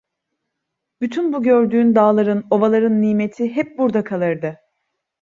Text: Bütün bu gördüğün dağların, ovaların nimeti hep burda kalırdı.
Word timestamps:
Bütün 1.01 1.33
bu 1.33 1.43
gördüğün 1.43 1.95
dağların, 1.95 2.43
ovaların 2.51 3.01
nimeti 3.01 3.55
hep 3.55 3.77
burda 3.77 4.03
kalırdı. 4.03 4.59